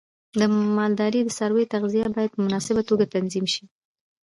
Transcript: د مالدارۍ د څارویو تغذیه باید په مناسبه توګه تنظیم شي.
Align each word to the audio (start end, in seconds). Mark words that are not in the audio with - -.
د 0.39 0.41
مالدارۍ 0.77 1.19
د 1.25 1.29
څارویو 1.37 1.71
تغذیه 1.73 2.07
باید 2.15 2.31
په 2.33 2.39
مناسبه 2.45 2.81
توګه 2.89 3.11
تنظیم 3.13 3.45
شي. 3.53 3.63